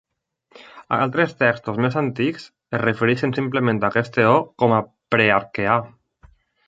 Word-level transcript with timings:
Altres 0.95 1.35
textos 1.41 1.77
més 1.85 1.97
antics 2.01 2.47
es 2.77 2.83
refereixen 2.85 3.35
simplement 3.41 3.83
a 3.85 3.93
aquest 3.93 4.21
eó 4.25 4.35
com 4.63 4.75
a 4.79 4.85
Prearqueà. 5.17 5.77